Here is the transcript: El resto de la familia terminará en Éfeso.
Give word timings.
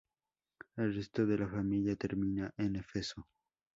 El 0.77 0.95
resto 0.95 1.27
de 1.27 1.37
la 1.37 1.47
familia 1.47 1.95
terminará 1.95 2.51
en 2.57 2.75
Éfeso. 2.77 3.27